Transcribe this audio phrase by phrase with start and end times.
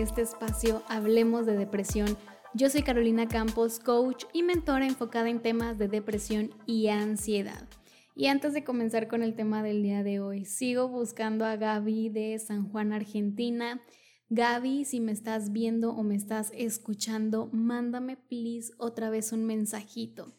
[0.00, 2.16] este espacio Hablemos de Depresión.
[2.52, 7.68] Yo soy Carolina Campos, coach y mentora enfocada en temas de depresión y ansiedad.
[8.16, 12.08] Y antes de comenzar con el tema del día de hoy, sigo buscando a Gaby
[12.08, 13.82] de San Juan, Argentina.
[14.30, 20.32] Gaby, si me estás viendo o me estás escuchando, mándame please otra vez un mensajito.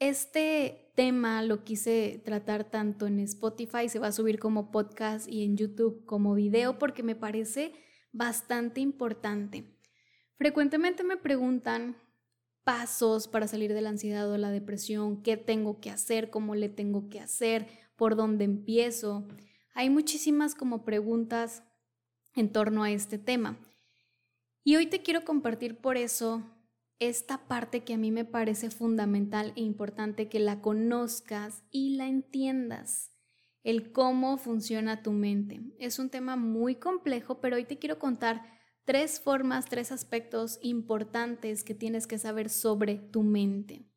[0.00, 5.44] Este tema lo quise tratar tanto en Spotify, se va a subir como podcast y
[5.44, 7.72] en YouTube como video porque me parece
[8.14, 9.64] bastante importante.
[10.36, 11.96] Frecuentemente me preguntan
[12.62, 16.70] pasos para salir de la ansiedad o la depresión, qué tengo que hacer, cómo le
[16.70, 19.28] tengo que hacer, por dónde empiezo.
[19.74, 21.62] Hay muchísimas como preguntas
[22.34, 23.58] en torno a este tema.
[24.62, 26.42] Y hoy te quiero compartir por eso
[27.00, 32.06] esta parte que a mí me parece fundamental e importante que la conozcas y la
[32.06, 33.10] entiendas,
[33.64, 35.60] el cómo funciona tu mente.
[35.78, 38.42] Es un tema muy complejo, pero hoy te quiero contar
[38.84, 43.90] tres formas, tres aspectos importantes que tienes que saber sobre tu mente.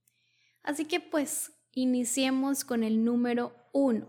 [0.64, 4.08] Así que pues iniciemos con el número uno.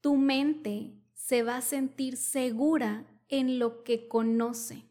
[0.00, 4.84] Tu mente se va a sentir segura en lo que conoce.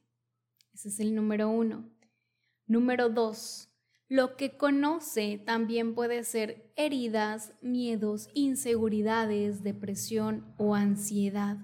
[0.73, 1.89] Ese es el número uno.
[2.67, 3.70] Número dos,
[4.12, 11.59] lo que conoce también puede ser heridas, miedos, inseguridades, depresión o ansiedad.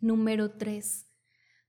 [0.00, 1.08] Número tres,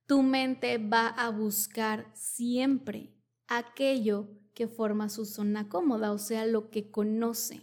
[0.06, 3.16] tu mente va a buscar siempre
[3.48, 7.62] aquello que forma su zona cómoda, o sea, lo que conoce.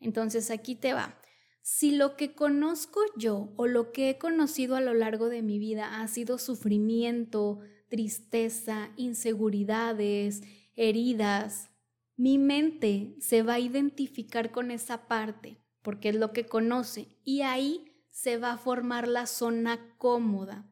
[0.00, 1.18] Entonces aquí te va.
[1.62, 5.58] Si lo que conozco yo o lo que he conocido a lo largo de mi
[5.58, 10.42] vida ha sido sufrimiento, tristeza, inseguridades,
[10.76, 11.70] heridas,
[12.16, 17.42] mi mente se va a identificar con esa parte porque es lo que conoce y
[17.42, 20.70] ahí se va a formar la zona cómoda.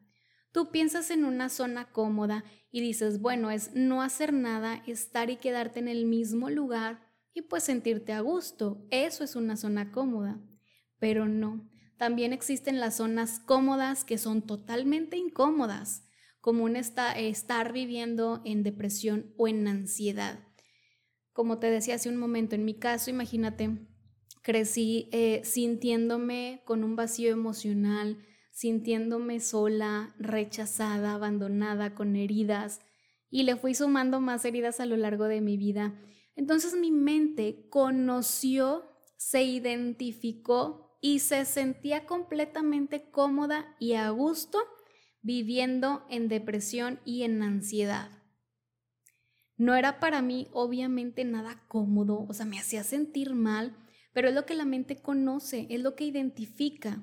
[0.51, 5.35] Tú piensas en una zona cómoda y dices, bueno, es no hacer nada, estar y
[5.37, 7.01] quedarte en el mismo lugar
[7.33, 8.85] y pues sentirte a gusto.
[8.89, 10.39] Eso es una zona cómoda.
[10.99, 16.03] Pero no, también existen las zonas cómodas que son totalmente incómodas
[16.43, 20.45] común está estar viviendo en depresión o en ansiedad.
[21.31, 23.87] Como te decía hace un momento, en mi caso, imagínate,
[24.41, 28.17] crecí eh, sintiéndome con un vacío emocional,
[28.51, 32.81] sintiéndome sola, rechazada, abandonada, con heridas,
[33.29, 35.97] y le fui sumando más heridas a lo largo de mi vida.
[36.35, 38.83] Entonces mi mente conoció,
[39.15, 44.59] se identificó y se sentía completamente cómoda y a gusto
[45.23, 48.11] viviendo en depresión y en ansiedad.
[49.57, 53.75] No era para mí obviamente nada cómodo, o sea, me hacía sentir mal,
[54.13, 57.01] pero es lo que la mente conoce, es lo que identifica.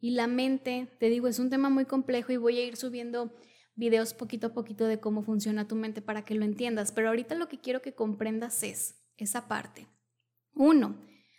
[0.00, 3.34] Y la mente, te digo, es un tema muy complejo y voy a ir subiendo
[3.76, 7.34] videos poquito a poquito de cómo funciona tu mente para que lo entiendas, pero ahorita
[7.34, 9.86] lo que quiero que comprendas es esa parte.
[10.52, 10.96] Uno,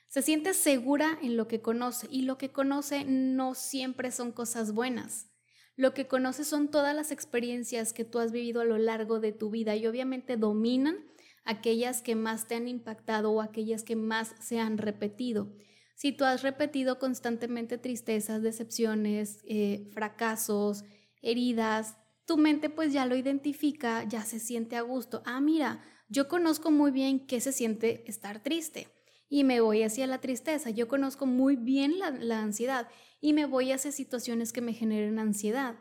[0.08, 4.74] se siente segura en lo que conoce y lo que conoce no siempre son cosas
[4.74, 5.28] buenas.
[5.76, 9.34] Lo que conoces son todas las experiencias que tú has vivido a lo largo de
[9.34, 11.06] tu vida y obviamente dominan
[11.44, 15.54] aquellas que más te han impactado o aquellas que más se han repetido.
[15.96, 20.84] Si tú has repetido constantemente tristezas, decepciones, eh, fracasos,
[21.22, 25.24] heridas, tu mente pues ya lo identifica, ya se siente a gusto.
[25.26, 28.95] Ah, mira, yo conozco muy bien qué se siente estar triste
[29.30, 30.70] y me voy hacia la tristeza.
[30.70, 32.88] Yo conozco muy bien la, ansiedad
[33.22, 35.78] y me voy hacia situaciones que me generen ansiedad,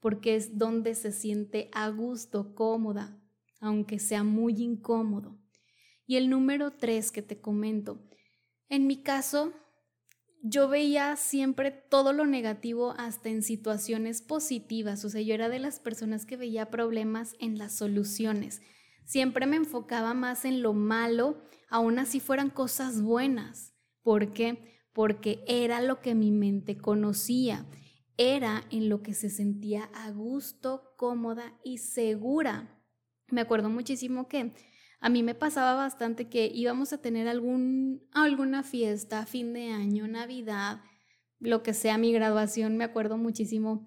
[0.00, 3.20] porque es donde se siente a gusto, cómoda,
[3.60, 5.38] aunque sea muy incómodo.
[6.06, 8.02] Y el número tres que te comento,
[8.68, 9.52] en mi caso,
[10.42, 15.58] yo veía siempre todo lo negativo hasta en situaciones positivas, o sea, yo era de
[15.58, 18.60] las personas que veía problemas en las soluciones.
[19.04, 23.74] Siempre me enfocaba más en lo malo, aun así fueran cosas buenas.
[24.02, 24.80] ¿Por qué?
[24.92, 27.66] Porque era lo que mi mente conocía,
[28.16, 32.80] era en lo que se sentía a gusto, cómoda y segura.
[33.28, 34.54] Me acuerdo muchísimo que
[35.00, 40.08] a mí me pasaba bastante que íbamos a tener algún, alguna fiesta, fin de año,
[40.08, 40.80] Navidad,
[41.40, 43.86] lo que sea mi graduación, me acuerdo muchísimo.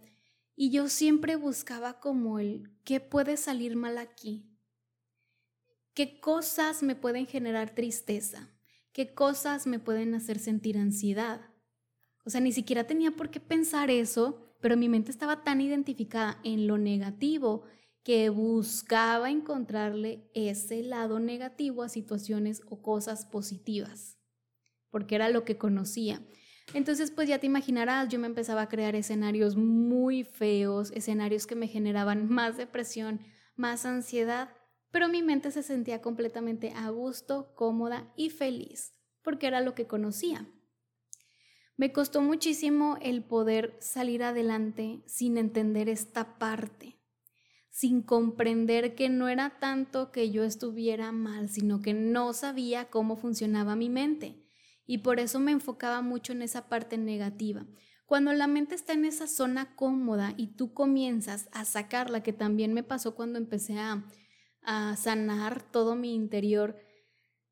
[0.55, 4.56] Y yo siempre buscaba como el, ¿qué puede salir mal aquí?
[5.97, 8.51] ¿Qué cosas me pueden generar tristeza?
[8.93, 11.41] ¿Qué cosas me pueden hacer sentir ansiedad?
[12.23, 16.39] O sea, ni siquiera tenía por qué pensar eso, pero mi mente estaba tan identificada
[16.43, 17.63] en lo negativo
[18.03, 24.19] que buscaba encontrarle ese lado negativo a situaciones o cosas positivas,
[24.91, 26.21] porque era lo que conocía.
[26.75, 31.55] Entonces, pues ya te imaginarás, yo me empezaba a crear escenarios muy feos, escenarios que
[31.55, 33.19] me generaban más depresión,
[33.55, 34.49] más ansiedad,
[34.91, 39.87] pero mi mente se sentía completamente a gusto, cómoda y feliz, porque era lo que
[39.87, 40.47] conocía.
[41.75, 46.99] Me costó muchísimo el poder salir adelante sin entender esta parte,
[47.69, 53.15] sin comprender que no era tanto que yo estuviera mal, sino que no sabía cómo
[53.15, 54.43] funcionaba mi mente.
[54.87, 57.67] Y por eso me enfocaba mucho en esa parte negativa.
[58.07, 62.73] Cuando la mente está en esa zona cómoda y tú comienzas a sacarla, que también
[62.73, 64.07] me pasó cuando empecé a,
[64.67, 66.75] a sanar todo mi interior,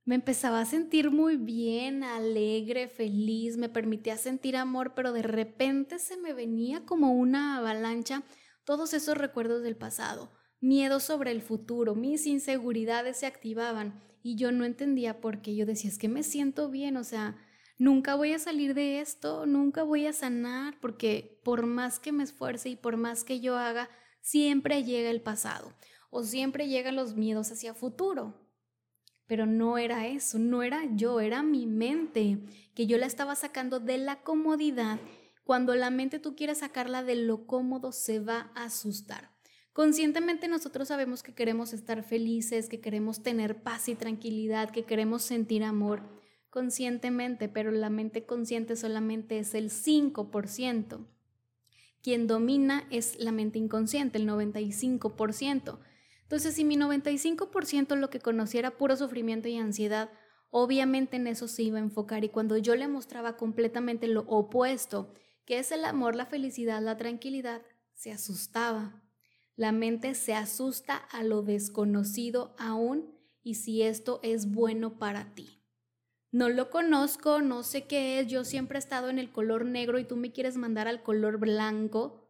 [0.03, 5.97] me empezaba a sentir muy bien, alegre, feliz, me permitía sentir amor, pero de repente
[5.97, 8.23] se me venía como una avalancha
[8.65, 10.29] todos esos recuerdos del pasado,
[10.59, 15.55] miedo sobre el futuro, mis inseguridades se activaban y yo no entendía por qué.
[15.55, 17.37] Yo decía, es que me siento bien, o sea,
[17.77, 22.23] nunca voy a salir de esto, nunca voy a sanar, porque por más que me
[22.23, 23.89] esfuerce y por más que yo haga,
[24.21, 25.73] siempre llega el pasado
[26.09, 28.33] o siempre llegan los miedos hacia futuro.
[29.27, 32.39] Pero no era eso, no era yo, era mi mente,
[32.75, 34.99] que yo la estaba sacando de la comodidad.
[35.43, 39.31] Cuando la mente tú quieres sacarla de lo cómodo, se va a asustar.
[39.73, 45.23] Conscientemente nosotros sabemos que queremos estar felices, que queremos tener paz y tranquilidad, que queremos
[45.23, 46.01] sentir amor
[46.49, 51.05] conscientemente, pero la mente consciente solamente es el 5%.
[52.01, 55.79] Quien domina es la mente inconsciente, el 95%.
[56.25, 60.09] Entonces, si mi 95% lo que conocía era puro sufrimiento y ansiedad,
[60.49, 65.13] obviamente en eso se iba a enfocar y cuando yo le mostraba completamente lo opuesto,
[65.45, 67.61] que es el amor, la felicidad, la tranquilidad,
[67.93, 69.03] se asustaba.
[69.55, 75.61] La mente se asusta a lo desconocido aún y si esto es bueno para ti.
[76.31, 79.99] No lo conozco, no sé qué es, yo siempre he estado en el color negro
[79.99, 82.24] y tú me quieres mandar al color blanco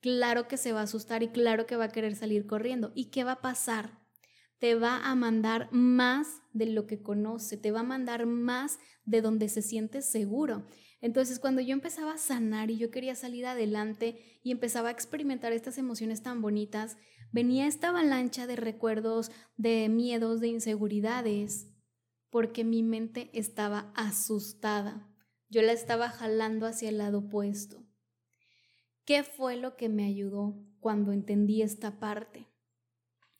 [0.00, 2.92] claro que se va a asustar y claro que va a querer salir corriendo.
[2.94, 3.98] ¿Y qué va a pasar?
[4.58, 9.22] Te va a mandar más de lo que conoce, te va a mandar más de
[9.22, 10.66] donde se siente seguro.
[11.00, 15.52] Entonces, cuando yo empezaba a sanar y yo quería salir adelante y empezaba a experimentar
[15.52, 16.96] estas emociones tan bonitas,
[17.30, 21.68] venía esta avalancha de recuerdos, de miedos, de inseguridades,
[22.30, 25.08] porque mi mente estaba asustada.
[25.48, 27.87] Yo la estaba jalando hacia el lado opuesto.
[29.08, 32.46] ¿Qué fue lo que me ayudó cuando entendí esta parte?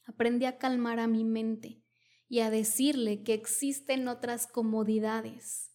[0.07, 1.85] Aprendí a calmar a mi mente
[2.27, 5.71] y a decirle que existen otras comodidades,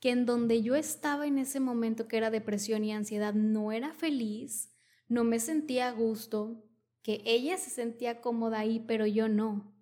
[0.00, 3.94] que en donde yo estaba en ese momento que era depresión y ansiedad no era
[3.94, 4.74] feliz,
[5.06, 6.64] no me sentía a gusto,
[7.02, 9.72] que ella se sentía cómoda ahí, pero yo no.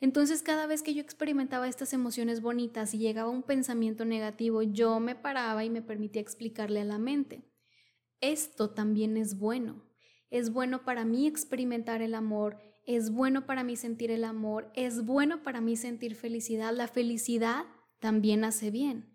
[0.00, 5.00] Entonces cada vez que yo experimentaba estas emociones bonitas y llegaba un pensamiento negativo, yo
[5.00, 7.49] me paraba y me permitía explicarle a la mente
[8.20, 9.84] esto también es bueno.
[10.30, 15.04] Es bueno para mí experimentar el amor, es bueno para mí sentir el amor, es
[15.04, 16.72] bueno para mí sentir felicidad.
[16.74, 17.64] La felicidad
[17.98, 19.10] también hace bien.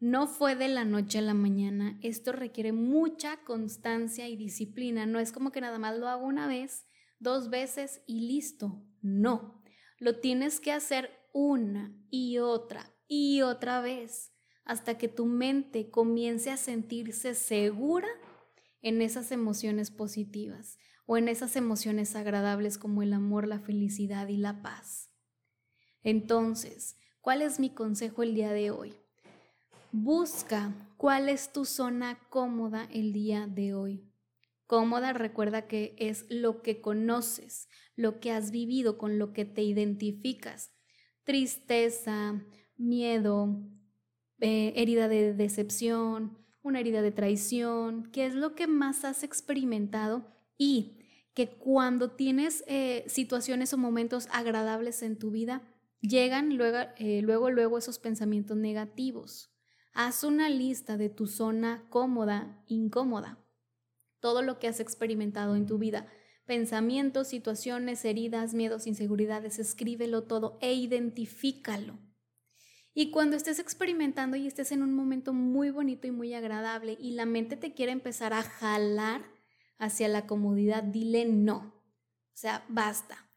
[0.00, 5.06] No fue de la noche a la mañana, esto requiere mucha constancia y disciplina.
[5.06, 6.86] No es como que nada más lo hago una vez,
[7.18, 8.84] dos veces y listo.
[9.00, 9.62] No,
[9.98, 14.32] lo tienes que hacer una y otra y otra vez
[14.68, 18.06] hasta que tu mente comience a sentirse segura
[18.82, 24.36] en esas emociones positivas o en esas emociones agradables como el amor, la felicidad y
[24.36, 25.10] la paz.
[26.02, 28.94] Entonces, ¿cuál es mi consejo el día de hoy?
[29.90, 34.04] Busca cuál es tu zona cómoda el día de hoy.
[34.66, 39.62] Cómoda recuerda que es lo que conoces, lo que has vivido, con lo que te
[39.62, 40.74] identificas.
[41.24, 42.44] Tristeza,
[42.76, 43.62] miedo,
[44.40, 50.26] eh, herida de decepción, una herida de traición, qué es lo que más has experimentado
[50.56, 50.98] y
[51.34, 55.62] que cuando tienes eh, situaciones o momentos agradables en tu vida,
[56.00, 59.54] llegan luego, eh, luego, luego esos pensamientos negativos.
[59.92, 63.38] Haz una lista de tu zona cómoda, incómoda,
[64.20, 66.06] todo lo que has experimentado en tu vida,
[66.44, 71.98] pensamientos, situaciones, heridas, miedos, inseguridades, escríbelo todo e identifícalo.
[72.98, 77.12] Y cuando estés experimentando y estés en un momento muy bonito y muy agradable y
[77.12, 79.22] la mente te quiere empezar a jalar
[79.78, 81.58] hacia la comodidad, dile no.
[81.58, 83.30] O sea, basta.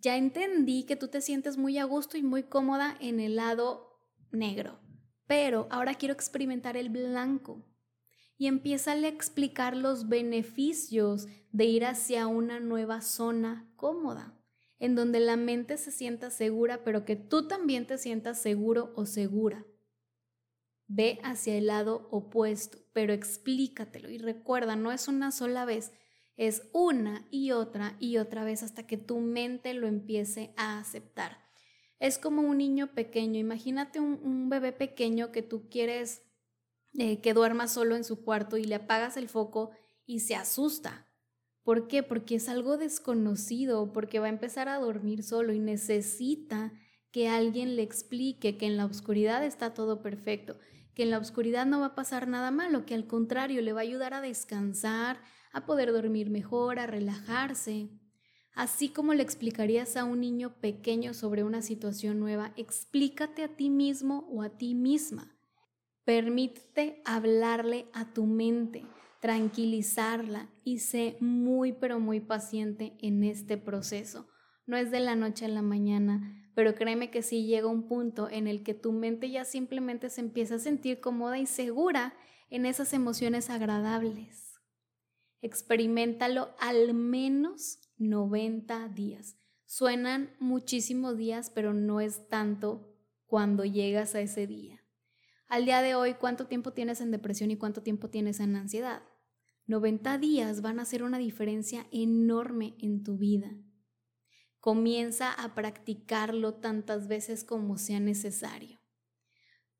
[0.00, 3.88] Ya entendí que tú te sientes muy a gusto y muy cómoda en el lado
[4.32, 4.80] negro,
[5.26, 7.64] pero ahora quiero experimentar el blanco.
[8.36, 14.36] Y empieza a explicar los beneficios de ir hacia una nueva zona cómoda
[14.78, 19.06] en donde la mente se sienta segura, pero que tú también te sientas seguro o
[19.06, 19.64] segura.
[20.88, 25.92] Ve hacia el lado opuesto, pero explícatelo y recuerda, no es una sola vez,
[26.36, 31.38] es una y otra y otra vez hasta que tu mente lo empiece a aceptar.
[31.98, 36.22] Es como un niño pequeño, imagínate un, bebé pequeño que tú quieres
[36.98, 39.70] eh, que duerma solo en su cuarto y le apagas el foco
[40.04, 41.06] y se asusta.
[41.66, 42.04] ¿Por qué?
[42.04, 46.72] Porque es algo desconocido, porque va a empezar a dormir solo y necesita
[47.10, 50.60] que alguien le explique que en la oscuridad está todo perfecto,
[50.94, 53.80] que en la oscuridad no va a pasar nada malo, que al contrario le va
[53.80, 55.20] a ayudar a descansar,
[55.52, 57.90] a poder dormir mejor, a relajarse.
[58.52, 63.70] Así como le explicarías a un niño pequeño sobre una situación nueva, explícate a ti
[63.70, 65.36] mismo o a ti misma.
[66.04, 68.84] Permítete hablarle a tu mente,
[69.26, 74.28] tranquilizarla y sé muy pero muy paciente en este proceso.
[74.66, 78.30] No es de la noche a la mañana, pero créeme que sí llega un punto
[78.30, 82.14] en el que tu mente ya simplemente se empieza a sentir cómoda y segura
[82.50, 84.60] en esas emociones agradables.
[85.42, 89.36] Experimentalo al menos 90 días.
[89.64, 94.84] Suenan muchísimos días, pero no es tanto cuando llegas a ese día.
[95.48, 99.02] Al día de hoy, ¿cuánto tiempo tienes en depresión y cuánto tiempo tienes en ansiedad?
[99.66, 103.50] 90 días van a hacer una diferencia enorme en tu vida.
[104.60, 108.80] Comienza a practicarlo tantas veces como sea necesario.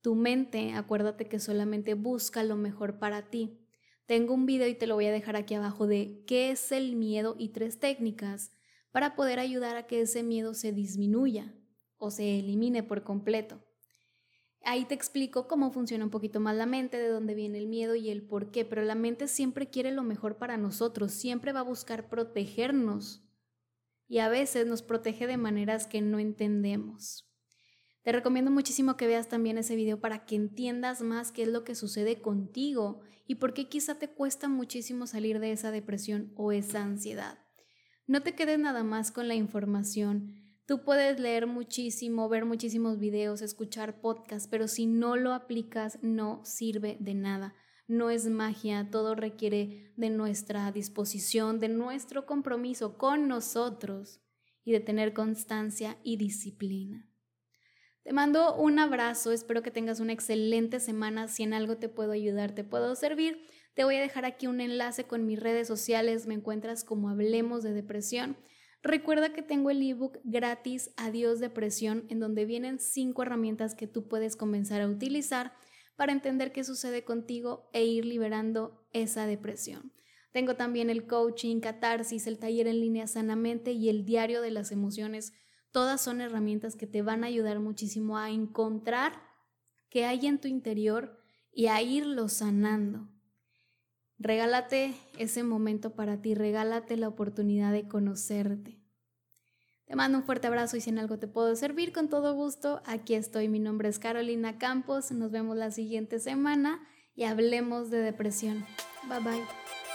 [0.01, 3.61] Tu mente, acuérdate que solamente busca lo mejor para ti.
[4.07, 6.97] Tengo un video y te lo voy a dejar aquí abajo de qué es el
[6.97, 8.51] miedo y tres técnicas
[8.91, 11.55] para poder ayudar a que ese miedo se disminuya
[11.97, 13.66] o se elimine por completo.
[14.63, 17.95] Ahí te explico cómo funciona un poquito más la mente, de dónde viene el miedo
[17.95, 21.61] y el por qué, pero la mente siempre quiere lo mejor para nosotros, siempre va
[21.61, 23.23] a buscar protegernos
[24.09, 27.29] y a veces nos protege de maneras que no entendemos.
[28.03, 31.65] Te recomiendo muchísimo que veas también ese video para que entiendas más qué es lo
[31.65, 36.53] que sucede contigo y por qué quizá te cuesta muchísimo salir de esa depresión o
[36.53, 37.39] esa ansiedad.
[38.07, 40.46] No te quedes nada más con la información.
[40.67, 46.45] Tú puedes leer muchísimo, ver muchísimos videos, escuchar podcasts, pero si no lo aplicas no
[46.45, 47.55] sirve de nada
[47.89, 54.21] no es magia, todo requiere de nuestra disposición, de nuestro compromiso con nosotros
[54.65, 57.09] y de tener constancia y disciplina.
[58.03, 62.13] Te mando un abrazo, espero que tengas una excelente semana, si en algo te puedo
[62.13, 63.47] ayudar, te puedo servir.
[63.75, 67.63] Te voy a dejar aquí un enlace con mis redes sociales, me encuentras como Hablemos
[67.63, 68.37] de Depresión.
[68.87, 74.07] Recuerda que tengo el ebook gratis Adiós Depresión, en donde vienen cinco herramientas que tú
[74.07, 75.55] puedes comenzar a utilizar
[75.97, 79.93] para entender qué sucede contigo e ir liberando esa depresión.
[80.31, 84.71] Tengo también el coaching, catarsis, el taller en línea sanamente y el diario de las
[84.71, 85.33] emociones.
[85.73, 89.21] Todas son herramientas que te van a ayudar muchísimo a encontrar
[89.91, 91.19] qué hay en tu interior
[91.53, 93.09] y a irlo sanando.
[94.19, 98.81] Regálate ese momento para ti, regálate la oportunidad de conocerte.
[99.87, 102.83] Te mando un fuerte abrazo y si en algo te puedo servir, con todo gusto,
[102.87, 103.49] aquí estoy.
[103.49, 105.13] Mi nombre es Carolina Campos.
[105.13, 106.81] Nos vemos la siguiente semana
[107.15, 108.67] y hablemos de depresión.
[109.09, 109.86] Bye bye.